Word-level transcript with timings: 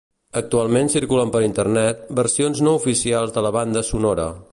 Actualment 0.39 0.87
circulen 0.93 1.33
per 1.35 1.41
Internet, 1.47 2.01
versions 2.21 2.63
no 2.69 2.73
oficials 2.79 3.37
de 3.37 3.45
la 3.49 3.53
banda 3.59 3.85
sonora. 3.91 4.27